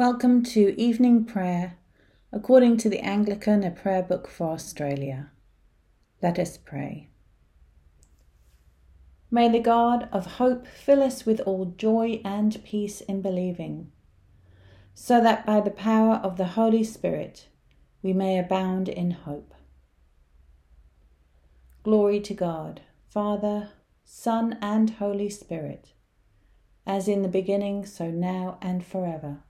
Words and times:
Welcome 0.00 0.42
to 0.44 0.80
evening 0.80 1.26
prayer 1.26 1.76
according 2.32 2.78
to 2.78 2.88
the 2.88 3.00
Anglican 3.00 3.62
A 3.64 3.70
Prayer 3.70 4.02
Book 4.02 4.28
for 4.28 4.48
Australia. 4.48 5.30
Let 6.22 6.38
us 6.38 6.56
pray. 6.56 7.10
May 9.30 9.50
the 9.50 9.60
God 9.60 10.08
of 10.10 10.36
hope 10.36 10.66
fill 10.66 11.02
us 11.02 11.26
with 11.26 11.40
all 11.40 11.74
joy 11.76 12.22
and 12.24 12.64
peace 12.64 13.02
in 13.02 13.20
believing, 13.20 13.92
so 14.94 15.20
that 15.20 15.44
by 15.44 15.60
the 15.60 15.70
power 15.70 16.14
of 16.14 16.38
the 16.38 16.56
Holy 16.56 16.82
Spirit 16.82 17.48
we 18.02 18.14
may 18.14 18.38
abound 18.38 18.88
in 18.88 19.10
hope. 19.10 19.52
Glory 21.82 22.20
to 22.20 22.32
God, 22.32 22.80
Father, 23.10 23.72
Son, 24.02 24.56
and 24.62 24.88
Holy 24.92 25.28
Spirit, 25.28 25.92
as 26.86 27.06
in 27.06 27.20
the 27.20 27.28
beginning, 27.28 27.84
so 27.84 28.10
now, 28.10 28.56
and 28.62 28.82
forever. 28.82 29.42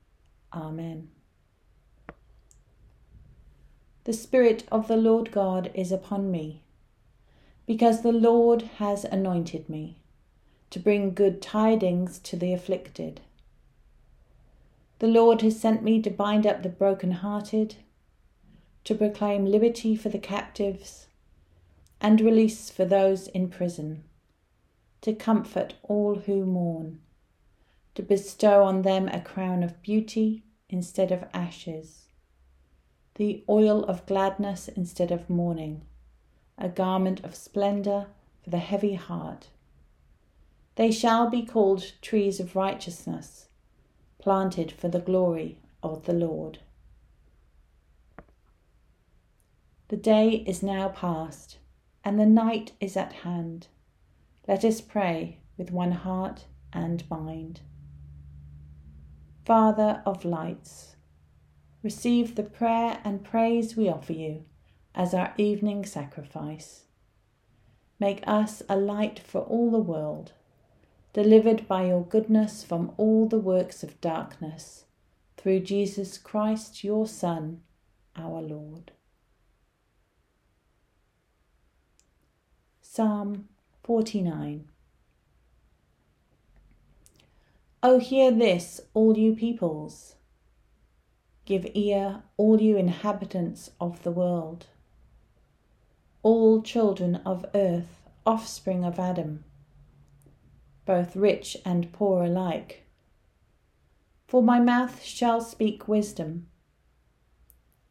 Amen. 0.53 1.09
The 4.05 4.13
Spirit 4.13 4.65
of 4.73 4.89
the 4.89 4.97
Lord 4.97 5.31
God 5.31 5.71
is 5.75 5.93
upon 5.93 6.31
me, 6.31 6.63
because 7.67 8.03
the 8.03 8.13
Lord 8.13 8.63
has 8.79 9.05
anointed 9.05 9.69
me 9.69 9.99
to 10.71 10.79
bring 10.81 11.15
good 11.15 11.41
tidings 11.43 12.19
to 12.21 12.37
the 12.37 12.53
afflicted. 12.53 13.21
The 14.99 15.07
Lord 15.07 15.43
has 15.43 15.61
sent 15.61 15.83
me 15.83 16.01
to 16.03 16.11
bind 16.11 16.47
up 16.47 16.63
the 16.63 16.69
broken-hearted, 16.69 17.77
to 18.85 18.95
proclaim 18.95 19.47
liberty 19.47 19.95
for 19.95 20.09
the 20.09 20.19
captives, 20.19 21.07
and 22.01 22.21
release 22.21 22.71
for 22.71 22.85
those 22.85 23.29
in 23.29 23.49
prison, 23.49 24.05
to 25.03 25.13
comfort 25.15 25.75
all 25.83 26.17
who 26.27 26.45
mourn 26.45 27.01
to 27.95 28.03
bestow 28.03 28.65
on 28.65 28.83
them 28.83 29.09
a 29.09 29.21
crown 29.21 29.63
of 29.63 29.83
beauty 29.83 30.45
instead 30.69 31.11
of 31.11 31.25
ashes, 31.35 32.07
the 33.17 33.45
oil 33.49 33.85
of 33.85 34.07
gladness 34.07 34.69
instead 34.69 35.11
of 35.11 35.29
mourning, 35.29 35.83
a 36.57 36.69
garment 36.69 37.23
of 37.25 37.35
splendor 37.35 38.07
for 38.43 38.51
the 38.51 38.59
heavy 38.59 38.95
heart. 38.95 39.49
They 40.77 40.91
shall 40.91 41.29
be 41.29 41.43
called 41.43 41.93
trees 42.01 42.41
of 42.41 42.57
righteousness, 42.57 43.49
planted 44.19 44.73
for 44.73 44.89
the 44.89 45.01
glory 45.01 45.59
of 45.83 46.05
the 46.05 46.13
Lord. 46.13 46.59
The 49.89 49.97
day 49.97 50.45
is 50.47 50.63
now 50.63 50.89
past, 50.91 51.59
and 52.05 52.19
the 52.19 52.27
night 52.27 52.73
is 52.81 52.97
at 52.97 53.13
hand. 53.13 53.67
Let 54.47 54.65
us 54.65 54.81
pray 54.81 55.39
with 55.59 55.73
one 55.73 55.93
heart 55.93 56.45
and 56.73 57.03
mind. 57.11 57.61
Father 59.51 60.01
of 60.07 60.25
lights, 60.25 60.95
receive 61.83 62.37
the 62.37 62.45
prayer 62.45 63.01
and 63.03 63.25
praise 63.25 63.77
we 63.77 63.89
offer 63.89 64.13
you 64.13 64.45
as 64.95 65.13
our 65.13 65.35
evening 65.37 65.85
sacrifice. 65.85 66.85
Make 67.99 68.23
us 68.29 68.63
a 68.69 68.77
light 68.77 69.19
for 69.19 69.41
all 69.41 69.73
the 69.73 69.79
world, 69.79 70.31
delivered 71.13 71.67
by 71.67 71.87
your 71.87 72.05
goodness 72.05 72.63
from 72.63 72.93
all 72.97 73.27
the 73.27 73.41
works 73.41 73.83
of 73.83 74.01
darkness, 74.01 74.85
through 75.37 75.59
Jesus 75.59 76.17
Christ, 76.17 76.85
your 76.85 77.09
Son, 77.09 77.63
our 78.15 78.41
Lord. 78.41 78.93
Psalm 82.81 83.49
49 83.83 84.70
O 87.83 87.99
hear 87.99 88.31
this, 88.31 88.83
all 88.93 89.17
you 89.17 89.35
peoples. 89.35 90.17
Give 91.47 91.67
ear, 91.73 92.25
all 92.37 92.61
you 92.61 92.77
inhabitants 92.77 93.71
of 93.81 94.03
the 94.03 94.11
world. 94.11 94.67
All 96.23 96.61
children 96.61 97.17
of 97.25 97.47
earth, 97.55 98.07
offspring 98.27 98.85
of 98.85 98.99
Adam, 98.99 99.45
both 100.85 101.17
rich 101.17 101.57
and 101.65 101.91
poor 101.91 102.25
alike. 102.25 102.85
For 104.29 104.43
my 104.43 104.61
mouth 104.61 105.03
shall 105.03 105.41
speak 105.41 105.89
wisdom, 105.89 106.49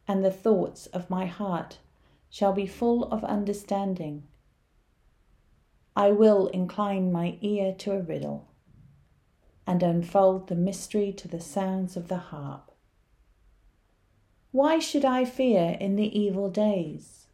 and 0.06 0.24
the 0.24 0.30
thoughts 0.30 0.86
of 0.86 1.10
my 1.10 1.26
heart 1.26 1.80
shall 2.30 2.52
be 2.52 2.66
full 2.66 3.06
of 3.06 3.24
understanding. 3.24 4.22
I 5.96 6.12
will 6.12 6.46
incline 6.46 7.10
my 7.10 7.38
ear 7.40 7.74
to 7.78 7.90
a 7.90 8.00
riddle 8.00 8.46
and 9.70 9.84
unfold 9.84 10.48
the 10.48 10.56
mystery 10.56 11.12
to 11.12 11.28
the 11.28 11.38
sounds 11.38 11.96
of 11.96 12.08
the 12.08 12.16
harp. 12.16 12.72
Why 14.50 14.80
should 14.80 15.04
I 15.04 15.24
fear 15.24 15.76
in 15.78 15.94
the 15.94 16.18
evil 16.18 16.50
days, 16.50 17.28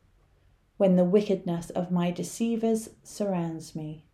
when 0.77 0.97
the 0.97 1.05
wickedness 1.05 1.71
of 1.71 1.91
my 1.91 2.11
deceivers 2.11 2.91
surrounds 3.03 3.75
me? 3.75 4.05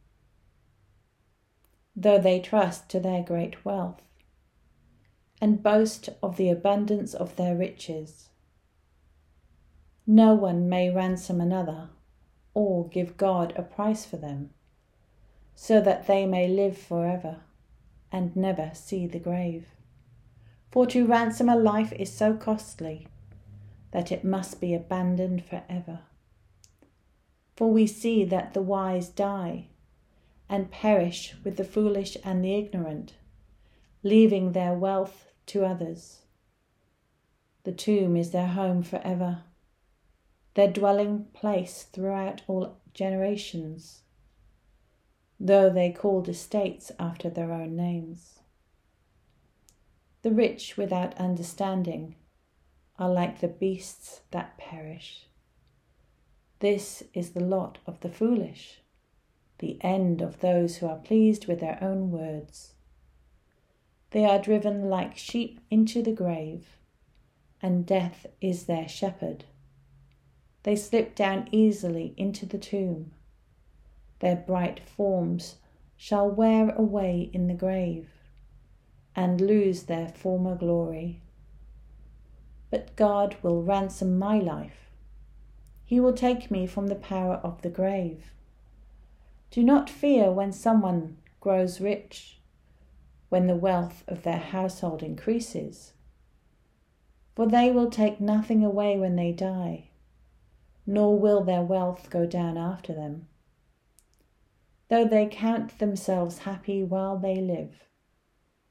Though 1.96 2.20
they 2.20 2.38
trust 2.38 2.88
to 2.90 3.00
their 3.00 3.24
great 3.24 3.64
wealth, 3.64 4.02
and 5.40 5.60
boast 5.60 6.08
of 6.22 6.36
the 6.36 6.48
abundance 6.48 7.14
of 7.14 7.34
their 7.34 7.56
riches, 7.56 8.28
no 10.06 10.32
one 10.32 10.68
may 10.68 10.90
ransom 10.90 11.40
another 11.40 11.88
or 12.54 12.86
give 12.86 13.16
God 13.16 13.52
a 13.56 13.62
price 13.62 14.04
for 14.04 14.16
them, 14.16 14.50
so 15.56 15.80
that 15.80 16.06
they 16.06 16.24
may 16.24 16.46
live 16.46 16.78
forever 16.78 17.40
and 18.12 18.36
never 18.36 18.70
see 18.74 19.06
the 19.06 19.18
grave. 19.18 19.66
For 20.70 20.86
to 20.86 21.06
ransom 21.06 21.48
a 21.48 21.56
life 21.56 21.92
is 21.94 22.12
so 22.12 22.34
costly 22.34 23.08
that 23.90 24.12
it 24.12 24.24
must 24.24 24.60
be 24.60 24.74
abandoned 24.74 25.44
for 25.44 25.62
ever. 25.68 26.00
For 27.56 27.70
we 27.70 27.86
see 27.86 28.24
that 28.24 28.54
the 28.54 28.62
wise 28.62 29.08
die 29.08 29.68
and 30.48 30.70
perish 30.70 31.34
with 31.42 31.56
the 31.56 31.64
foolish 31.64 32.16
and 32.22 32.44
the 32.44 32.54
ignorant, 32.54 33.14
leaving 34.02 34.52
their 34.52 34.74
wealth 34.74 35.26
to 35.46 35.64
others. 35.64 36.20
The 37.64 37.72
tomb 37.72 38.16
is 38.16 38.30
their 38.30 38.48
home 38.48 38.82
for 38.82 39.00
ever, 39.04 39.44
their 40.54 40.70
dwelling 40.70 41.26
place 41.32 41.84
throughout 41.84 42.42
all 42.46 42.76
generations 42.92 44.01
though 45.44 45.68
they 45.68 45.90
called 45.90 46.28
estates 46.28 46.92
after 47.00 47.28
their 47.28 47.50
own 47.50 47.74
names. 47.74 48.38
The 50.22 50.30
rich 50.30 50.76
without 50.76 51.18
understanding 51.18 52.14
are 52.96 53.10
like 53.10 53.40
the 53.40 53.48
beasts 53.48 54.20
that 54.30 54.56
perish. 54.56 55.26
This 56.60 57.02
is 57.12 57.30
the 57.30 57.40
lot 57.40 57.78
of 57.88 57.98
the 58.00 58.08
foolish, 58.08 58.82
the 59.58 59.78
end 59.80 60.22
of 60.22 60.38
those 60.38 60.76
who 60.76 60.86
are 60.86 60.98
pleased 60.98 61.48
with 61.48 61.58
their 61.58 61.82
own 61.82 62.12
words. 62.12 62.74
They 64.12 64.24
are 64.24 64.38
driven 64.38 64.88
like 64.88 65.16
sheep 65.16 65.58
into 65.72 66.04
the 66.04 66.12
grave, 66.12 66.76
and 67.60 67.84
death 67.84 68.26
is 68.40 68.66
their 68.66 68.86
shepherd. 68.86 69.44
They 70.62 70.76
slip 70.76 71.16
down 71.16 71.48
easily 71.50 72.14
into 72.16 72.46
the 72.46 72.58
tomb 72.58 73.10
their 74.22 74.36
bright 74.36 74.80
forms 74.88 75.56
shall 75.96 76.30
wear 76.30 76.70
away 76.76 77.28
in 77.32 77.48
the 77.48 77.54
grave 77.54 78.08
and 79.16 79.40
lose 79.40 79.82
their 79.82 80.08
former 80.08 80.54
glory. 80.54 81.20
But 82.70 82.94
God 82.94 83.36
will 83.42 83.64
ransom 83.64 84.18
my 84.18 84.38
life. 84.38 84.92
He 85.84 85.98
will 85.98 86.12
take 86.12 86.52
me 86.52 86.68
from 86.68 86.86
the 86.86 86.94
power 86.94 87.34
of 87.42 87.62
the 87.62 87.68
grave. 87.68 88.32
Do 89.50 89.64
not 89.64 89.90
fear 89.90 90.30
when 90.30 90.52
someone 90.52 91.16
grows 91.40 91.80
rich, 91.80 92.38
when 93.28 93.48
the 93.48 93.56
wealth 93.56 94.04
of 94.06 94.22
their 94.22 94.38
household 94.38 95.02
increases. 95.02 95.94
For 97.34 97.48
they 97.48 97.72
will 97.72 97.90
take 97.90 98.20
nothing 98.20 98.64
away 98.64 98.96
when 98.96 99.16
they 99.16 99.32
die, 99.32 99.88
nor 100.86 101.18
will 101.18 101.42
their 101.42 101.62
wealth 101.62 102.08
go 102.08 102.24
down 102.24 102.56
after 102.56 102.94
them 102.94 103.26
though 104.92 105.06
they 105.06 105.24
count 105.24 105.78
themselves 105.78 106.40
happy 106.40 106.84
while 106.84 107.16
they 107.16 107.36
live, 107.36 107.84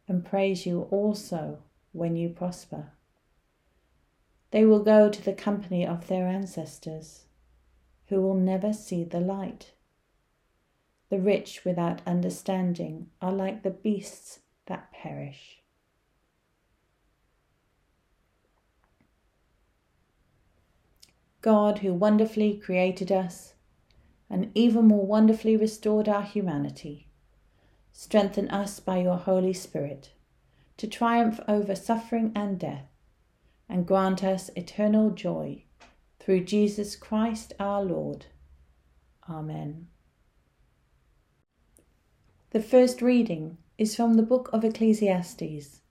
and 0.08 0.24
praise 0.24 0.68
you 0.68 0.82
also 0.92 1.58
when 1.94 2.16
you 2.16 2.30
prosper. 2.30 2.92
They 4.52 4.64
will 4.64 4.84
go 4.84 5.10
to 5.10 5.26
the 5.26 5.34
company 5.34 5.84
of 5.84 6.06
their 6.06 6.28
ancestors, 6.28 7.24
who 8.06 8.22
will 8.22 8.36
never 8.36 8.72
see 8.72 9.04
the 9.04 9.20
light. 9.20 9.72
The 11.10 11.18
rich 11.18 11.66
without 11.66 12.04
understanding 12.06 13.10
are 13.20 13.34
like 13.34 13.64
the 13.64 13.72
beasts 13.72 14.42
that 14.68 14.92
perish. 14.92 15.64
God, 21.42 21.80
who 21.80 21.96
wonderfully 21.96 22.58
created 22.58 23.12
us, 23.12 23.56
and 24.32 24.50
even 24.56 24.86
more 24.86 25.06
wonderfully 25.06 25.58
restored 25.58 26.08
our 26.08 26.24
humanity. 26.24 27.06
Strengthen 27.92 28.48
us 28.50 28.80
by 28.80 28.98
your 28.98 29.18
Holy 29.18 29.54
Spirit 29.54 30.12
to 30.78 30.88
triumph 30.88 31.40
over 31.48 31.76
suffering 31.76 32.32
and 32.34 32.58
death, 32.58 32.88
and 33.70 33.86
grant 33.86 34.24
us 34.24 34.50
eternal 34.56 35.12
joy 35.12 35.64
through 36.20 36.44
Jesus 36.44 36.96
Christ 36.96 37.54
our 37.60 37.84
Lord. 37.84 38.26
Amen. 39.30 39.88
The 42.52 42.62
first 42.62 43.02
reading 43.02 43.58
is 43.78 43.96
from 43.96 44.16
the 44.16 44.24
book 44.24 44.50
of 44.54 44.64
Ecclesiastes, 44.64 45.82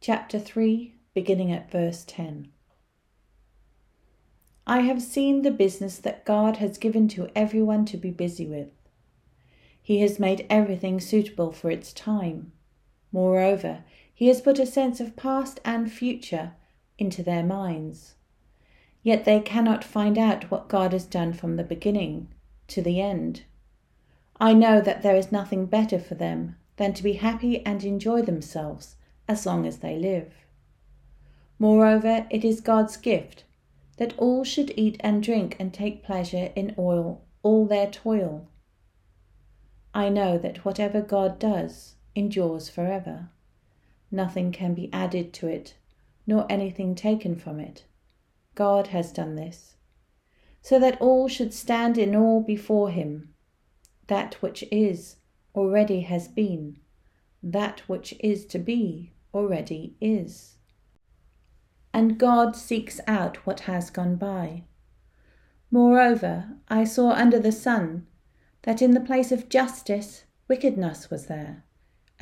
chapter 0.00 0.38
3, 0.38 0.94
beginning 1.14 1.52
at 1.52 1.70
verse 1.70 2.04
10. 2.06 2.48
I 4.72 4.80
have 4.80 5.02
seen 5.02 5.42
the 5.42 5.50
business 5.50 5.98
that 5.98 6.24
God 6.24 6.56
has 6.56 6.78
given 6.78 7.06
to 7.08 7.28
everyone 7.36 7.84
to 7.84 7.98
be 7.98 8.10
busy 8.10 8.46
with. 8.46 8.70
He 9.82 10.00
has 10.00 10.18
made 10.18 10.46
everything 10.48 10.98
suitable 10.98 11.52
for 11.52 11.70
its 11.70 11.92
time. 11.92 12.52
Moreover, 13.12 13.84
he 14.14 14.28
has 14.28 14.40
put 14.40 14.58
a 14.58 14.64
sense 14.64 14.98
of 14.98 15.14
past 15.14 15.60
and 15.62 15.92
future 15.92 16.52
into 16.96 17.22
their 17.22 17.42
minds. 17.42 18.14
Yet 19.02 19.26
they 19.26 19.40
cannot 19.40 19.84
find 19.84 20.16
out 20.16 20.50
what 20.50 20.70
God 20.70 20.94
has 20.94 21.04
done 21.04 21.34
from 21.34 21.56
the 21.56 21.64
beginning 21.64 22.28
to 22.68 22.80
the 22.80 22.98
end. 22.98 23.42
I 24.40 24.54
know 24.54 24.80
that 24.80 25.02
there 25.02 25.16
is 25.16 25.30
nothing 25.30 25.66
better 25.66 25.98
for 25.98 26.14
them 26.14 26.56
than 26.78 26.94
to 26.94 27.02
be 27.02 27.12
happy 27.12 27.60
and 27.66 27.84
enjoy 27.84 28.22
themselves 28.22 28.96
as 29.28 29.44
long 29.44 29.66
as 29.66 29.80
they 29.80 29.98
live. 29.98 30.32
Moreover, 31.58 32.26
it 32.30 32.42
is 32.42 32.62
God's 32.62 32.96
gift 32.96 33.44
that 34.02 34.18
all 34.18 34.42
should 34.42 34.72
eat 34.76 34.96
and 34.98 35.22
drink 35.22 35.54
and 35.60 35.72
take 35.72 36.02
pleasure 36.02 36.50
in 36.56 36.74
oil 36.76 37.22
all 37.44 37.66
their 37.66 37.88
toil. 37.88 38.48
I 39.94 40.08
know 40.08 40.38
that 40.38 40.64
whatever 40.64 41.00
God 41.00 41.38
does 41.38 41.94
endures 42.16 42.68
forever. 42.68 43.30
Nothing 44.10 44.50
can 44.50 44.74
be 44.74 44.92
added 44.92 45.32
to 45.34 45.46
it, 45.46 45.76
nor 46.26 46.50
anything 46.50 46.96
taken 46.96 47.36
from 47.36 47.60
it. 47.60 47.84
God 48.56 48.88
has 48.88 49.12
done 49.12 49.36
this, 49.36 49.76
so 50.60 50.80
that 50.80 51.00
all 51.00 51.28
should 51.28 51.54
stand 51.54 51.96
in 51.96 52.16
awe 52.16 52.40
before 52.40 52.90
him. 52.90 53.32
That 54.08 54.34
which 54.42 54.64
is 54.72 55.18
already 55.54 56.00
has 56.00 56.26
been, 56.26 56.80
that 57.40 57.88
which 57.88 58.14
is 58.18 58.46
to 58.46 58.58
be 58.58 59.12
already 59.32 59.94
is. 60.00 60.51
And 61.92 62.18
God 62.18 62.56
seeks 62.56 63.00
out 63.06 63.38
what 63.46 63.60
has 63.60 63.90
gone 63.90 64.16
by. 64.16 64.64
Moreover, 65.70 66.56
I 66.68 66.84
saw 66.84 67.10
under 67.10 67.38
the 67.38 67.52
sun 67.52 68.06
that 68.62 68.82
in 68.82 68.92
the 68.92 69.00
place 69.00 69.32
of 69.32 69.48
justice 69.48 70.24
wickedness 70.48 71.10
was 71.10 71.26
there 71.26 71.64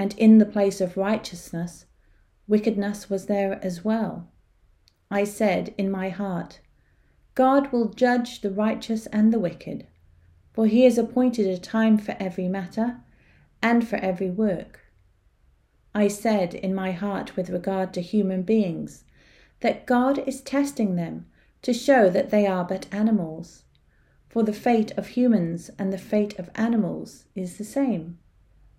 and 0.00 0.14
in 0.16 0.38
the 0.38 0.46
place 0.46 0.80
of 0.80 0.96
righteousness, 0.96 1.84
wickedness 2.48 3.10
was 3.10 3.26
there 3.26 3.62
as 3.62 3.84
well. 3.84 4.28
I 5.10 5.24
said 5.24 5.74
in 5.76 5.90
my 5.90 6.08
heart, 6.08 6.60
God 7.34 7.70
will 7.70 7.88
judge 7.88 8.40
the 8.40 8.50
righteous 8.50 9.06
and 9.06 9.32
the 9.32 9.38
wicked, 9.38 9.86
for 10.52 10.66
he 10.66 10.84
has 10.84 10.96
appointed 10.96 11.46
a 11.46 11.58
time 11.58 11.98
for 11.98 12.16
every 12.18 12.48
matter 12.48 13.00
and 13.62 13.86
for 13.86 13.96
every 13.96 14.30
work. 14.30 14.80
I 15.94 16.08
said 16.08 16.54
in 16.54 16.74
my 16.74 16.92
heart 16.92 17.36
with 17.36 17.50
regard 17.50 17.92
to 17.94 18.00
human 18.00 18.42
beings 18.42 19.04
that 19.60 19.86
God 19.86 20.18
is 20.26 20.40
testing 20.40 20.96
them 20.96 21.26
to 21.62 21.72
show 21.72 22.08
that 22.10 22.30
they 22.30 22.46
are 22.46 22.64
but 22.64 22.86
animals, 22.92 23.64
for 24.28 24.42
the 24.42 24.52
fate 24.52 24.92
of 24.92 25.08
humans 25.08 25.70
and 25.78 25.92
the 25.92 25.98
fate 25.98 26.38
of 26.38 26.50
animals 26.54 27.24
is 27.34 27.58
the 27.58 27.64
same. 27.64 28.18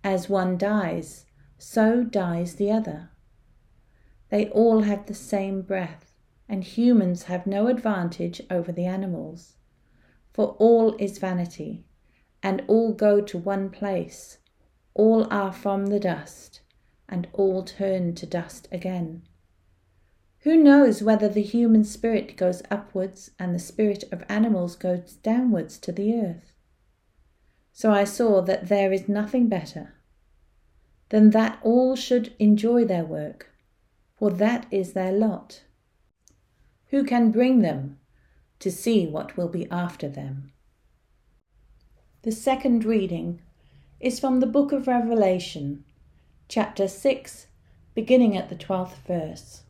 As 0.02 0.28
one 0.28 0.58
dies, 0.58 1.26
so 1.58 2.02
dies 2.02 2.56
the 2.56 2.72
other. 2.72 3.10
They 4.30 4.48
all 4.48 4.82
have 4.82 5.06
the 5.06 5.14
same 5.14 5.62
breath, 5.62 6.14
and 6.48 6.64
humans 6.64 7.24
have 7.24 7.46
no 7.46 7.68
advantage 7.68 8.40
over 8.50 8.72
the 8.72 8.86
animals. 8.86 9.54
For 10.32 10.56
all 10.58 10.96
is 10.98 11.18
vanity, 11.18 11.84
and 12.42 12.64
all 12.66 12.94
go 12.94 13.20
to 13.20 13.38
one 13.38 13.70
place. 13.70 14.38
All 14.94 15.26
are 15.30 15.52
from 15.52 15.86
the 15.86 16.00
dust, 16.00 16.62
and 17.08 17.28
all 17.32 17.62
turn 17.62 18.14
to 18.16 18.26
dust 18.26 18.66
again. 18.72 19.22
Who 20.42 20.56
knows 20.56 21.04
whether 21.04 21.28
the 21.28 21.42
human 21.42 21.84
spirit 21.84 22.36
goes 22.36 22.62
upwards 22.68 23.30
and 23.38 23.54
the 23.54 23.60
spirit 23.60 24.02
of 24.10 24.24
animals 24.28 24.74
goes 24.74 25.14
downwards 25.22 25.78
to 25.78 25.92
the 25.92 26.14
earth? 26.14 26.52
So 27.72 27.92
I 27.92 28.02
saw 28.02 28.40
that 28.42 28.68
there 28.68 28.92
is 28.92 29.08
nothing 29.08 29.48
better 29.48 29.94
than 31.10 31.30
that 31.30 31.60
all 31.62 31.94
should 31.94 32.34
enjoy 32.40 32.84
their 32.84 33.04
work, 33.04 33.50
for 34.16 34.30
that 34.30 34.66
is 34.72 34.94
their 34.94 35.12
lot. 35.12 35.62
Who 36.88 37.04
can 37.04 37.30
bring 37.30 37.60
them 37.60 38.00
to 38.58 38.70
see 38.70 39.06
what 39.06 39.36
will 39.36 39.48
be 39.48 39.70
after 39.70 40.08
them? 40.08 40.50
The 42.22 42.32
second 42.32 42.84
reading 42.84 43.42
is 44.00 44.18
from 44.18 44.40
the 44.40 44.46
book 44.46 44.72
of 44.72 44.88
Revelation, 44.88 45.84
chapter 46.48 46.88
6, 46.88 47.46
beginning 47.94 48.36
at 48.36 48.48
the 48.48 48.56
twelfth 48.56 48.98
verse. 49.06 49.62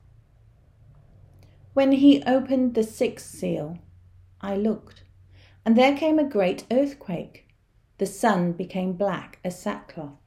When 1.75 1.93
he 1.93 2.23
opened 2.25 2.75
the 2.75 2.83
sixth 2.83 3.31
seal, 3.31 3.79
I 4.41 4.57
looked, 4.57 5.05
and 5.65 5.77
there 5.77 5.97
came 5.97 6.19
a 6.19 6.25
great 6.25 6.65
earthquake 6.71 7.47
the 8.03 8.07
sun 8.07 8.51
became 8.51 8.95
black 8.95 9.39
as 9.45 9.61
sackcloth, 9.61 10.19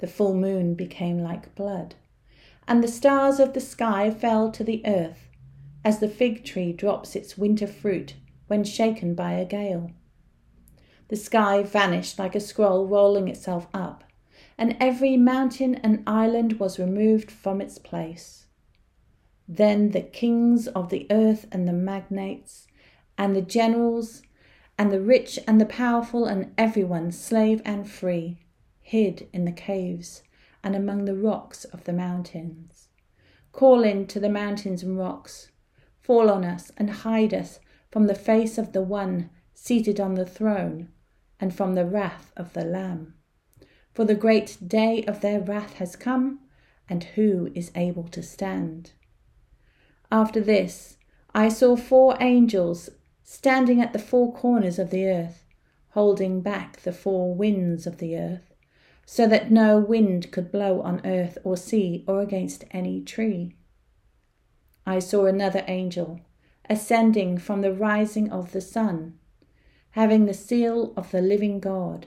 the 0.00 0.08
full 0.08 0.34
moon 0.34 0.74
became 0.74 1.18
like 1.18 1.54
blood, 1.54 1.94
and 2.66 2.82
the 2.82 2.88
stars 2.88 3.38
of 3.38 3.52
the 3.52 3.60
sky 3.60 4.10
fell 4.10 4.50
to 4.50 4.64
the 4.64 4.82
earth, 4.84 5.28
as 5.84 6.00
the 6.00 6.08
fig 6.08 6.44
tree 6.44 6.72
drops 6.72 7.14
its 7.14 7.38
winter 7.38 7.68
fruit 7.68 8.16
when 8.48 8.64
shaken 8.64 9.14
by 9.14 9.34
a 9.34 9.44
gale. 9.44 9.92
The 11.06 11.16
sky 11.16 11.62
vanished 11.62 12.18
like 12.18 12.34
a 12.34 12.40
scroll 12.40 12.88
rolling 12.88 13.28
itself 13.28 13.68
up, 13.72 14.02
and 14.58 14.76
every 14.80 15.16
mountain 15.16 15.76
and 15.76 16.02
island 16.06 16.58
was 16.58 16.80
removed 16.80 17.30
from 17.30 17.60
its 17.60 17.78
place. 17.78 18.41
Then 19.48 19.90
the 19.90 20.02
kings 20.02 20.68
of 20.68 20.90
the 20.90 21.06
earth 21.10 21.46
and 21.50 21.66
the 21.66 21.72
magnates, 21.72 22.66
and 23.18 23.34
the 23.34 23.42
generals, 23.42 24.22
and 24.78 24.90
the 24.90 25.00
rich 25.00 25.38
and 25.46 25.60
the 25.60 25.66
powerful 25.66 26.26
and 26.26 26.52
everyone, 26.56 27.12
slave 27.12 27.60
and 27.64 27.88
free, 27.88 28.38
hid 28.80 29.28
in 29.32 29.44
the 29.44 29.52
caves 29.52 30.22
and 30.62 30.76
among 30.76 31.04
the 31.04 31.16
rocks 31.16 31.64
of 31.64 31.84
the 31.84 31.92
mountains. 31.92 32.88
Call 33.52 33.84
in 33.84 34.06
to 34.06 34.20
the 34.20 34.28
mountains 34.28 34.82
and 34.82 34.96
rocks, 34.98 35.50
fall 36.00 36.30
on 36.30 36.44
us 36.44 36.70
and 36.76 36.90
hide 36.90 37.34
us 37.34 37.60
from 37.90 38.06
the 38.06 38.14
face 38.14 38.58
of 38.58 38.72
the 38.72 38.82
one 38.82 39.30
seated 39.54 40.00
on 40.00 40.14
the 40.14 40.26
throne 40.26 40.88
and 41.38 41.54
from 41.54 41.74
the 41.74 41.84
wrath 41.84 42.32
of 42.36 42.52
the 42.52 42.64
Lamb. 42.64 43.14
For 43.92 44.04
the 44.04 44.14
great 44.14 44.56
day 44.66 45.04
of 45.04 45.20
their 45.20 45.40
wrath 45.40 45.74
has 45.74 45.96
come, 45.96 46.40
and 46.88 47.04
who 47.04 47.50
is 47.54 47.70
able 47.74 48.08
to 48.08 48.22
stand? 48.22 48.92
After 50.12 50.42
this, 50.42 50.98
I 51.34 51.48
saw 51.48 51.74
four 51.74 52.18
angels 52.20 52.90
standing 53.24 53.80
at 53.80 53.94
the 53.94 53.98
four 53.98 54.30
corners 54.30 54.78
of 54.78 54.90
the 54.90 55.06
earth, 55.06 55.46
holding 55.92 56.42
back 56.42 56.82
the 56.82 56.92
four 56.92 57.34
winds 57.34 57.86
of 57.86 57.96
the 57.96 58.18
earth, 58.18 58.52
so 59.06 59.26
that 59.26 59.50
no 59.50 59.78
wind 59.78 60.30
could 60.30 60.52
blow 60.52 60.82
on 60.82 61.00
earth 61.06 61.38
or 61.44 61.56
sea 61.56 62.04
or 62.06 62.20
against 62.20 62.66
any 62.72 63.00
tree. 63.00 63.56
I 64.84 64.98
saw 64.98 65.24
another 65.24 65.64
angel 65.66 66.20
ascending 66.68 67.38
from 67.38 67.62
the 67.62 67.72
rising 67.72 68.30
of 68.30 68.52
the 68.52 68.60
sun, 68.60 69.18
having 69.92 70.26
the 70.26 70.34
seal 70.34 70.92
of 70.94 71.10
the 71.10 71.22
living 71.22 71.58
God. 71.58 72.06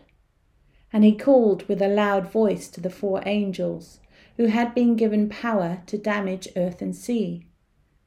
And 0.93 1.03
he 1.03 1.17
called 1.17 1.67
with 1.67 1.81
a 1.81 1.87
loud 1.87 2.31
voice 2.31 2.67
to 2.69 2.81
the 2.81 2.91
four 2.91 3.23
angels 3.25 3.99
who 4.37 4.45
had 4.45 4.75
been 4.75 4.95
given 4.95 5.27
power 5.27 5.81
to 5.87 5.97
damage 5.97 6.47
earth 6.55 6.83
and 6.83 6.95
sea, 6.95 7.47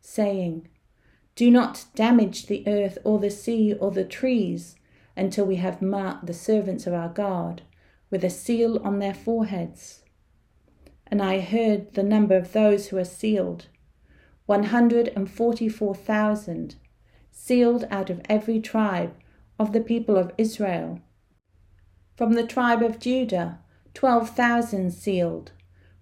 saying, 0.08 0.66
do 1.36 1.50
not 1.50 1.84
damage 1.94 2.46
the 2.46 2.66
earth 2.66 2.96
or 3.04 3.18
the 3.18 3.30
sea 3.30 3.74
or 3.74 3.90
the 3.90 4.04
trees 4.04 4.76
until 5.16 5.44
we 5.44 5.56
have 5.56 5.82
marked 5.82 6.26
the 6.26 6.32
servants 6.32 6.86
of 6.86 6.94
our 6.94 7.10
God 7.10 7.60
with 8.10 8.24
a 8.24 8.30
seal 8.30 8.80
on 8.82 8.98
their 8.98 9.12
foreheads. 9.12 10.02
And 11.06 11.20
I 11.20 11.40
heard 11.40 11.92
the 11.94 12.02
number 12.02 12.34
of 12.36 12.52
those 12.52 12.88
who 12.88 12.96
are 12.96 13.04
sealed 13.04 13.66
144,000, 14.46 16.76
sealed 17.30 17.84
out 17.90 18.08
of 18.08 18.22
every 18.30 18.60
tribe 18.60 19.12
of 19.58 19.74
the 19.74 19.80
people 19.80 20.16
of 20.16 20.32
Israel. 20.38 21.02
From 22.16 22.32
the 22.32 22.46
tribe 22.46 22.82
of 22.82 22.98
Judah, 22.98 23.58
12,000 23.92 24.90
sealed. 24.90 25.52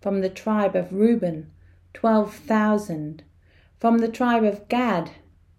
From 0.01 0.21
the 0.21 0.31
tribe 0.31 0.77
of 0.77 0.93
Reuben, 0.93 1.51
12,000. 1.93 3.25
From 3.79 3.99
the 3.99 4.09
tribe 4.09 4.43
of 4.43 4.69
Gad, 4.69 5.11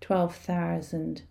12,000. 0.02 1.22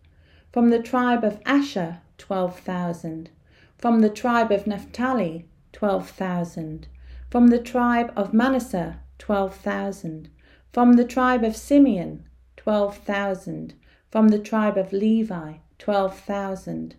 From 0.53 0.71
the 0.71 0.79
tribe 0.79 1.25
of 1.25 1.41
Asher, 1.45 1.99
12,000. 2.17 3.29
From 3.77 4.03
the 4.03 4.09
tribe 4.09 4.53
of 4.53 4.69
Naphtali, 4.69 5.47
12,000. 5.73 6.87
From 7.29 7.49
the 7.49 7.59
tribe 7.59 8.13
of 8.15 8.33
Manasseh, 8.33 9.01
12,000. 9.19 10.29
From 10.73 10.93
the 10.93 11.05
tribe 11.05 11.43
of 11.43 11.57
Simeon, 11.57 12.25
12,000. 12.57 13.75
From 14.13 14.29
the 14.29 14.39
tribe 14.39 14.77
of 14.77 14.93
Levi, 14.93 15.55
12,000. 15.81 16.95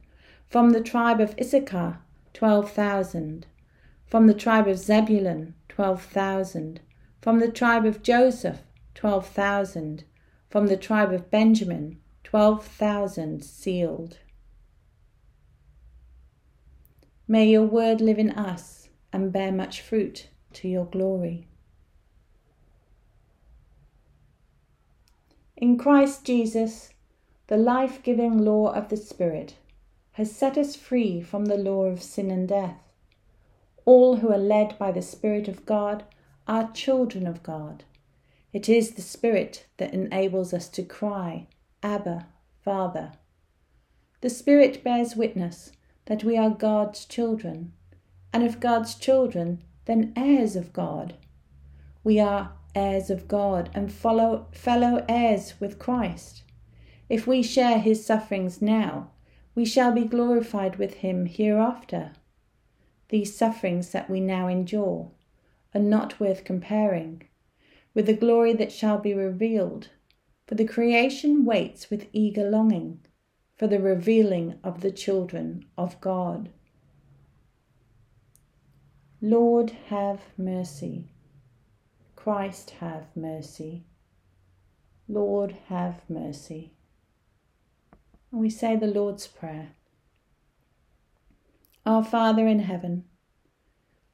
From 0.47 0.71
the 0.71 0.81
tribe 0.81 1.21
of 1.21 1.33
Issachar, 1.39 1.99
12,000. 2.33 3.45
From 4.05 4.27
the 4.27 4.33
tribe 4.33 4.67
of 4.67 4.79
Zebulun, 4.79 5.53
12,000. 5.69 6.81
From 7.21 7.39
the 7.39 7.49
tribe 7.49 7.85
of 7.85 8.03
Joseph, 8.03 8.61
12,000. 8.97 10.05
From 10.49 10.65
the 10.65 10.75
tribe 10.75 11.13
of 11.13 11.29
Benjamin, 11.29 11.99
12,000 12.23 13.43
sealed. 13.43 14.17
May 17.27 17.47
your 17.47 17.65
word 17.65 18.01
live 18.01 18.17
in 18.17 18.31
us 18.31 18.89
and 19.13 19.31
bear 19.31 19.51
much 19.51 19.81
fruit 19.81 20.29
to 20.53 20.67
your 20.67 20.85
glory. 20.85 21.45
In 25.55 25.77
Christ 25.77 26.25
Jesus, 26.25 26.89
the 27.45 27.57
life 27.57 28.01
giving 28.01 28.39
law 28.39 28.73
of 28.73 28.89
the 28.89 28.97
Spirit 28.97 29.57
has 30.13 30.35
set 30.35 30.57
us 30.57 30.75
free 30.75 31.21
from 31.21 31.45
the 31.45 31.57
law 31.57 31.83
of 31.83 32.01
sin 32.01 32.31
and 32.31 32.47
death. 32.47 32.81
All 33.85 34.17
who 34.17 34.33
are 34.33 34.39
led 34.39 34.75
by 34.79 34.91
the 34.91 35.03
Spirit 35.03 35.47
of 35.47 35.67
God 35.67 36.03
are 36.47 36.71
children 36.71 37.27
of 37.27 37.43
God. 37.43 37.83
It 38.57 38.67
is 38.67 38.93
the 38.93 39.03
Spirit 39.03 39.67
that 39.77 39.93
enables 39.93 40.51
us 40.51 40.67
to 40.69 40.81
cry, 40.81 41.45
Abba, 41.83 42.25
Father. 42.63 43.11
The 44.21 44.31
Spirit 44.31 44.83
bears 44.83 45.15
witness 45.15 45.71
that 46.05 46.23
we 46.23 46.37
are 46.37 46.49
God's 46.49 47.05
children, 47.05 47.73
and 48.33 48.41
if 48.41 48.59
God's 48.59 48.95
children, 48.95 49.61
then 49.85 50.11
heirs 50.15 50.55
of 50.55 50.73
God. 50.73 51.13
We 52.03 52.19
are 52.19 52.53
heirs 52.73 53.11
of 53.11 53.27
God 53.27 53.69
and 53.75 53.93
follow, 53.93 54.47
fellow 54.53 55.05
heirs 55.07 55.53
with 55.59 55.77
Christ. 55.77 56.41
If 57.09 57.27
we 57.27 57.43
share 57.43 57.77
his 57.77 58.03
sufferings 58.03 58.59
now, 58.59 59.11
we 59.53 59.65
shall 59.65 59.91
be 59.91 60.05
glorified 60.05 60.77
with 60.77 60.95
him 60.95 61.27
hereafter. 61.27 62.13
These 63.09 63.37
sufferings 63.37 63.91
that 63.91 64.09
we 64.09 64.19
now 64.19 64.47
endure 64.47 65.11
are 65.75 65.79
not 65.79 66.19
worth 66.19 66.43
comparing 66.43 67.21
with 67.97 68.05
the 68.05 68.13
glory 68.13 68.53
that 68.53 68.71
shall 68.71 68.99
be 68.99 69.11
revealed, 69.11 69.89
for 70.45 70.53
the 70.53 70.63
creation 70.63 71.43
waits 71.43 71.89
with 71.89 72.05
eager 72.13 72.47
longing 72.47 72.99
for 73.55 73.65
the 73.65 73.79
revealing 73.79 74.53
of 74.63 74.81
the 74.81 74.91
children 74.91 75.65
of 75.79 75.99
God. 75.99 76.51
Lord, 79.19 79.71
have 79.87 80.21
mercy. 80.37 81.09
Christ, 82.15 82.69
have 82.81 83.07
mercy. 83.15 83.83
Lord, 85.07 85.57
have 85.65 86.07
mercy. 86.07 86.73
And 88.31 88.39
we 88.39 88.51
say 88.51 88.75
the 88.75 88.85
Lord's 88.85 89.25
Prayer. 89.25 89.69
Our 91.83 92.03
Father 92.03 92.45
in 92.45 92.59
heaven, 92.59 93.05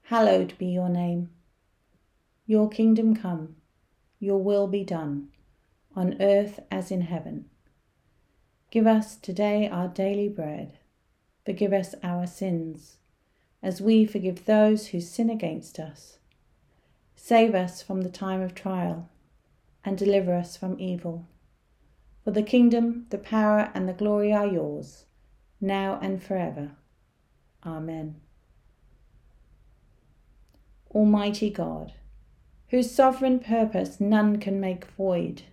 hallowed 0.04 0.58
be 0.58 0.68
your 0.68 0.88
name. 0.88 1.32
Your 2.46 2.70
kingdom 2.70 3.14
come, 3.14 3.58
your 4.24 4.42
will 4.42 4.68
be 4.68 4.86
done, 4.86 5.28
on 5.98 6.16
earth 6.22 6.62
as 6.72 6.92
in 6.92 7.02
heaven. 7.02 7.44
Give 8.72 8.88
us 8.88 9.18
today 9.18 9.68
our 9.68 9.90
daily 9.90 10.30
bread. 10.30 10.78
Forgive 11.46 11.74
us 11.74 11.94
our 12.02 12.26
sins, 12.26 13.00
as 13.62 13.82
we 13.82 14.06
forgive 14.06 14.46
those 14.46 14.88
who 14.88 15.02
sin 15.02 15.30
against 15.30 15.78
us. 15.78 16.20
Save 17.18 17.54
us 17.54 17.82
from 17.82 18.02
the 18.02 18.10
time 18.10 18.42
of 18.42 18.56
trial, 18.56 19.10
and 19.84 19.98
deliver 19.98 20.34
us 20.34 20.56
from 20.56 20.80
evil. 20.80 21.28
For 22.24 22.32
the 22.32 22.44
kingdom, 22.44 23.08
the 23.10 23.18
power, 23.18 23.72
and 23.74 23.90
the 23.90 23.94
glory 23.94 24.32
are 24.32 24.48
yours, 24.48 25.04
now 25.60 26.00
and 26.02 26.24
forever. 26.24 26.72
Amen. 27.66 28.16
Almighty 30.92 31.50
God, 31.50 31.92
whose 32.74 32.90
sovereign 32.90 33.38
purpose 33.38 34.00
none 34.00 34.40
can 34.40 34.60
make 34.60 34.86
void, 34.98 35.44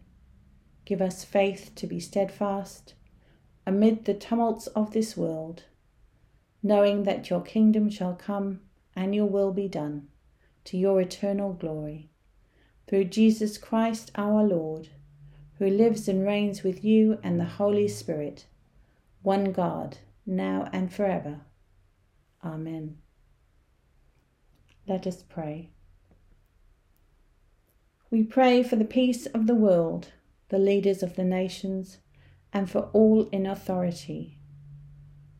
give 0.86 1.02
us 1.02 1.22
faith 1.22 1.70
to 1.74 1.86
be 1.86 2.00
steadfast 2.00 2.94
amid 3.66 4.06
the 4.06 4.14
tumults 4.14 4.68
of 4.68 4.94
this 4.94 5.18
world, 5.18 5.64
knowing 6.62 7.02
that 7.02 7.28
your 7.28 7.42
kingdom 7.42 7.90
shall 7.90 8.14
come 8.14 8.58
and 8.96 9.14
your 9.14 9.26
will 9.26 9.52
be 9.52 9.68
done 9.68 10.08
to 10.64 10.78
your 10.78 10.98
eternal 10.98 11.52
glory. 11.52 12.08
Through 12.88 13.04
Jesus 13.04 13.58
Christ 13.58 14.10
our 14.14 14.42
Lord, 14.42 14.88
who 15.58 15.68
lives 15.68 16.08
and 16.08 16.26
reigns 16.26 16.62
with 16.62 16.82
you 16.82 17.18
and 17.22 17.38
the 17.38 17.44
Holy 17.44 17.86
Spirit, 17.86 18.46
one 19.20 19.52
God, 19.52 19.98
now 20.24 20.70
and 20.72 20.90
forever. 20.90 21.42
Amen. 22.42 22.96
Let 24.86 25.06
us 25.06 25.22
pray. 25.22 25.68
We 28.12 28.24
pray 28.24 28.64
for 28.64 28.74
the 28.74 28.84
peace 28.84 29.26
of 29.26 29.46
the 29.46 29.54
world, 29.54 30.08
the 30.48 30.58
leaders 30.58 31.00
of 31.04 31.14
the 31.14 31.22
nations, 31.22 31.98
and 32.52 32.68
for 32.68 32.90
all 32.92 33.28
in 33.30 33.46
authority. 33.46 34.36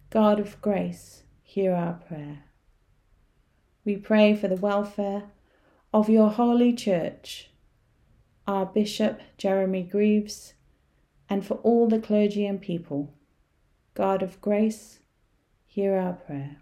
God 0.08 0.38
of 0.38 0.62
grace, 0.62 1.24
hear 1.42 1.74
our 1.74 1.94
prayer. 1.94 2.44
We 3.84 3.96
pray 3.96 4.36
for 4.36 4.46
the 4.46 4.54
welfare 4.54 5.24
of 5.92 6.08
your 6.08 6.30
holy 6.30 6.72
church, 6.72 7.50
our 8.46 8.66
Bishop 8.66 9.20
Jeremy 9.36 9.82
Greaves, 9.82 10.54
and 11.28 11.44
for 11.44 11.54
all 11.64 11.88
the 11.88 11.98
clergy 11.98 12.46
and 12.46 12.60
people. 12.60 13.12
God 13.94 14.22
of 14.22 14.40
grace, 14.40 15.00
hear 15.66 15.96
our 15.96 16.12
prayer. 16.12 16.58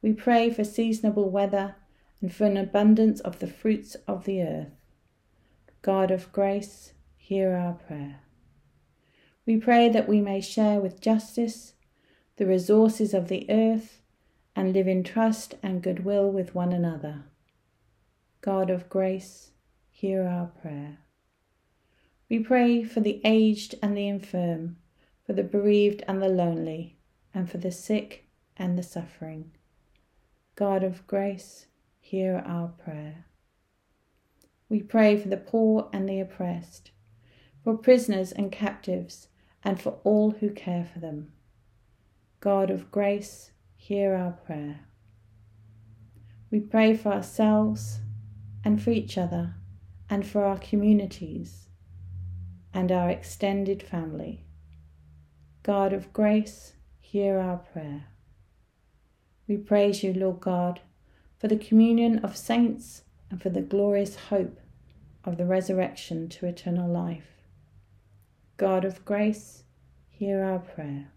We 0.00 0.14
pray 0.14 0.48
for 0.48 0.64
seasonable 0.64 1.28
weather 1.28 1.74
and 2.22 2.32
for 2.32 2.46
an 2.46 2.56
abundance 2.56 3.20
of 3.20 3.38
the 3.38 3.46
fruits 3.46 3.94
of 4.06 4.24
the 4.24 4.42
earth. 4.42 4.77
God 5.82 6.10
of 6.10 6.32
grace, 6.32 6.92
hear 7.16 7.56
our 7.56 7.74
prayer. 7.74 8.20
We 9.46 9.56
pray 9.56 9.88
that 9.88 10.08
we 10.08 10.20
may 10.20 10.40
share 10.40 10.80
with 10.80 11.00
justice 11.00 11.74
the 12.36 12.46
resources 12.46 13.14
of 13.14 13.28
the 13.28 13.48
earth 13.48 14.02
and 14.56 14.72
live 14.72 14.88
in 14.88 15.04
trust 15.04 15.54
and 15.62 15.82
goodwill 15.82 16.30
with 16.30 16.54
one 16.54 16.72
another. 16.72 17.24
God 18.40 18.70
of 18.70 18.88
grace, 18.88 19.50
hear 19.88 20.26
our 20.26 20.46
prayer. 20.46 20.98
We 22.28 22.40
pray 22.40 22.82
for 22.82 23.00
the 23.00 23.20
aged 23.24 23.76
and 23.80 23.96
the 23.96 24.08
infirm, 24.08 24.76
for 25.24 25.32
the 25.32 25.44
bereaved 25.44 26.02
and 26.08 26.20
the 26.20 26.28
lonely, 26.28 26.98
and 27.32 27.48
for 27.48 27.58
the 27.58 27.72
sick 27.72 28.26
and 28.56 28.76
the 28.76 28.82
suffering. 28.82 29.52
God 30.56 30.82
of 30.82 31.06
grace, 31.06 31.66
hear 32.00 32.42
our 32.44 32.68
prayer. 32.68 33.27
We 34.68 34.82
pray 34.82 35.16
for 35.16 35.28
the 35.28 35.36
poor 35.36 35.88
and 35.92 36.08
the 36.08 36.20
oppressed, 36.20 36.90
for 37.64 37.76
prisoners 37.76 38.32
and 38.32 38.52
captives 38.52 39.28
and 39.64 39.80
for 39.80 39.98
all 40.04 40.32
who 40.32 40.50
care 40.50 40.84
for 40.84 40.98
them. 40.98 41.32
God 42.40 42.70
of 42.70 42.90
grace, 42.90 43.50
hear 43.76 44.14
our 44.14 44.32
prayer. 44.32 44.80
We 46.50 46.60
pray 46.60 46.96
for 46.96 47.12
ourselves 47.12 48.00
and 48.64 48.82
for 48.82 48.90
each 48.90 49.16
other 49.16 49.54
and 50.10 50.26
for 50.26 50.44
our 50.44 50.58
communities 50.58 51.68
and 52.72 52.92
our 52.92 53.10
extended 53.10 53.82
family. 53.82 54.44
God 55.62 55.92
of 55.92 56.12
grace, 56.12 56.74
hear 57.00 57.38
our 57.38 57.58
prayer. 57.58 58.06
We 59.46 59.56
praise 59.56 60.02
you, 60.02 60.12
Lord 60.12 60.40
God, 60.40 60.80
for 61.38 61.48
the 61.48 61.56
communion 61.56 62.18
of 62.18 62.36
saints 62.36 63.02
and 63.30 63.42
for 63.42 63.50
the 63.50 63.60
glorious 63.60 64.16
hope 64.16 64.60
of 65.24 65.36
the 65.36 65.44
resurrection 65.44 66.28
to 66.28 66.46
eternal 66.46 66.90
life. 66.90 67.42
God 68.56 68.84
of 68.84 69.04
grace, 69.04 69.62
hear 70.08 70.42
our 70.42 70.58
prayer. 70.58 71.12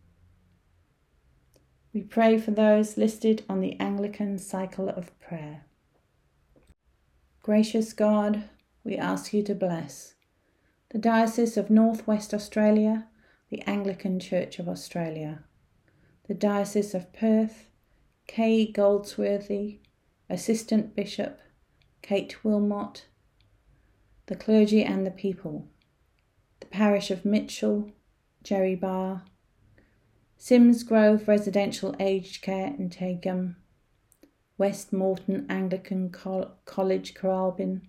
We 1.93 2.01
pray 2.01 2.37
for 2.37 2.51
those 2.51 2.97
listed 2.97 3.43
on 3.49 3.59
the 3.59 3.79
Anglican 3.79 4.37
cycle 4.37 4.89
of 4.89 5.17
prayer. 5.19 5.65
Gracious 7.43 7.93
God, 7.93 8.43
we 8.83 8.95
ask 8.95 9.33
you 9.33 9.43
to 9.43 9.55
bless 9.55 10.13
the 10.89 10.99
Diocese 10.99 11.55
of 11.55 11.69
North 11.69 12.05
West 12.05 12.33
Australia, 12.33 13.07
the 13.49 13.61
Anglican 13.61 14.19
Church 14.19 14.59
of 14.59 14.67
Australia, 14.67 15.43
the 16.27 16.33
Diocese 16.33 16.93
of 16.93 17.11
Perth, 17.13 17.69
K. 18.27 18.69
Goldsworthy, 18.69 19.79
Assistant 20.29 20.95
Bishop, 20.95 21.39
Kate 22.01 22.43
Wilmot, 22.43 23.05
the 24.25 24.35
clergy 24.35 24.83
and 24.83 25.05
the 25.05 25.11
people 25.11 25.67
the 26.61 26.67
parish 26.67 27.11
of 27.11 27.25
Mitchell, 27.25 27.91
Jerry 28.43 28.75
Barr, 28.75 29.23
Symes 30.37 30.83
Grove 30.83 31.27
Residential 31.27 31.95
Aged 31.99 32.41
Care 32.41 32.67
in 32.67 32.89
Taigum, 32.89 33.55
West 34.57 34.93
Moreton 34.93 35.45
Anglican 35.49 36.09
Col- 36.11 36.55
College 36.65 37.13
Coralbin, 37.13 37.81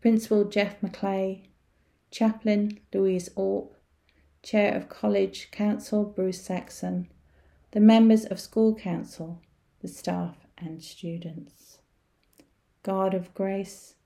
Principal 0.00 0.44
Jeff 0.44 0.82
Maclay, 0.82 1.48
Chaplain 2.10 2.80
Louise 2.92 3.28
Orp, 3.36 3.70
Chair 4.42 4.74
of 4.74 4.88
College 4.88 5.50
Council 5.50 6.04
Bruce 6.04 6.42
Saxon, 6.42 7.08
the 7.70 7.80
members 7.80 8.24
of 8.24 8.40
School 8.40 8.74
Council, 8.74 9.40
the 9.80 9.88
staff 9.88 10.36
and 10.58 10.82
students. 10.82 11.65
God 12.86 13.14
of 13.14 13.34
grace, 13.34 13.96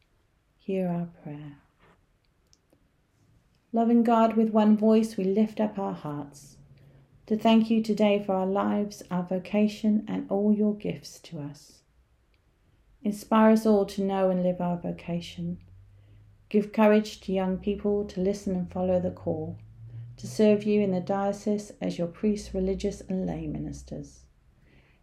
hear 0.56 0.88
our 0.88 1.08
prayer. 1.22 1.58
Loving 3.74 4.02
God, 4.02 4.38
with 4.38 4.54
one 4.54 4.74
voice 4.74 5.18
we 5.18 5.24
lift 5.24 5.60
up 5.60 5.78
our 5.78 5.92
hearts 5.92 6.56
to 7.26 7.36
thank 7.36 7.68
you 7.68 7.82
today 7.82 8.24
for 8.24 8.34
our 8.34 8.46
lives, 8.46 9.02
our 9.10 9.22
vocation, 9.22 10.06
and 10.08 10.26
all 10.30 10.50
your 10.50 10.74
gifts 10.74 11.18
to 11.24 11.40
us. 11.40 11.82
Inspire 13.02 13.50
us 13.50 13.66
all 13.66 13.84
to 13.84 14.02
know 14.02 14.30
and 14.30 14.42
live 14.42 14.62
our 14.62 14.78
vocation. 14.78 15.58
Give 16.48 16.72
courage 16.72 17.20
to 17.20 17.34
young 17.34 17.58
people 17.58 18.06
to 18.06 18.22
listen 18.22 18.56
and 18.56 18.72
follow 18.72 18.98
the 18.98 19.10
call, 19.10 19.58
to 20.16 20.26
serve 20.26 20.64
you 20.64 20.80
in 20.80 20.92
the 20.92 21.00
diocese 21.00 21.70
as 21.82 21.98
your 21.98 22.08
priests, 22.08 22.54
religious, 22.54 23.02
and 23.02 23.26
lay 23.26 23.46
ministers. 23.46 24.20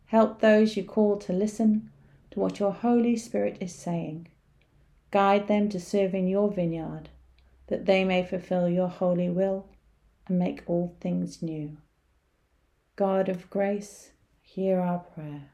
Help 0.08 0.40
those 0.40 0.76
you 0.76 0.84
call 0.84 1.18
to 1.18 1.32
listen 1.32 1.92
to 2.38 2.42
what 2.42 2.60
your 2.60 2.72
Holy 2.72 3.16
Spirit 3.16 3.58
is 3.60 3.74
saying. 3.74 4.28
Guide 5.10 5.48
them 5.48 5.70
to 5.70 5.80
serve 5.80 6.14
in 6.14 6.28
your 6.28 6.52
vineyard, 6.52 7.10
that 7.66 7.88
they 7.88 8.06
may 8.06 8.24
fulfill 8.24 8.70
your 8.70 8.90
holy 8.90 9.28
will 9.28 9.66
and 10.28 10.38
make 10.38 10.62
all 10.68 10.96
things 11.00 11.42
new. 11.42 11.78
God 12.96 13.28
of 13.28 13.50
grace, 13.50 14.12
hear 14.40 14.80
our 14.80 15.00
prayer. 15.00 15.50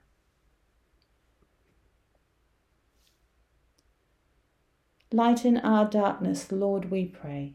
Lighten 5.10 5.56
our 5.60 5.86
darkness, 5.86 6.52
Lord, 6.52 6.92
we 6.92 7.06
pray, 7.06 7.54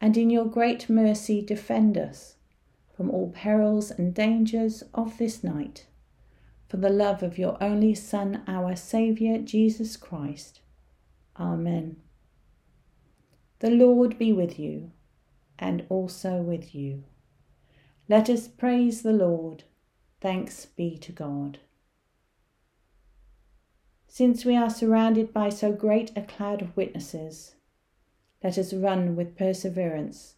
and 0.00 0.16
in 0.16 0.30
your 0.30 0.46
great 0.46 0.88
mercy 0.88 1.42
defend 1.42 1.96
us 1.96 2.34
from 2.96 3.08
all 3.08 3.30
perils 3.30 3.92
and 3.92 4.12
dangers 4.12 4.82
of 4.94 5.16
this 5.18 5.44
night, 5.44 5.86
for 6.72 6.78
the 6.78 6.88
love 6.88 7.22
of 7.22 7.36
your 7.36 7.62
only 7.62 7.94
Son, 7.94 8.42
our 8.46 8.74
Saviour, 8.74 9.36
Jesus 9.36 9.94
Christ. 9.98 10.62
Amen. 11.38 11.96
The 13.58 13.68
Lord 13.68 14.16
be 14.16 14.32
with 14.32 14.58
you, 14.58 14.90
and 15.58 15.84
also 15.90 16.38
with 16.38 16.74
you. 16.74 17.04
Let 18.08 18.30
us 18.30 18.48
praise 18.48 19.02
the 19.02 19.12
Lord. 19.12 19.64
Thanks 20.22 20.64
be 20.64 20.96
to 20.96 21.12
God. 21.12 21.58
Since 24.08 24.46
we 24.46 24.56
are 24.56 24.70
surrounded 24.70 25.30
by 25.30 25.50
so 25.50 25.72
great 25.72 26.10
a 26.16 26.22
cloud 26.22 26.62
of 26.62 26.74
witnesses, 26.74 27.54
let 28.42 28.56
us 28.56 28.72
run 28.72 29.14
with 29.14 29.36
perseverance 29.36 30.36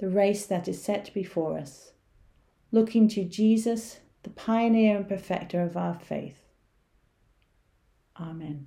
the 0.00 0.08
race 0.08 0.46
that 0.46 0.66
is 0.66 0.82
set 0.82 1.14
before 1.14 1.56
us, 1.56 1.92
looking 2.72 3.06
to 3.06 3.24
Jesus, 3.24 4.00
the 4.26 4.32
pioneer 4.32 4.96
and 4.96 5.08
perfecter 5.08 5.62
of 5.62 5.76
our 5.76 5.94
faith. 6.00 6.40
Amen. 8.20 8.66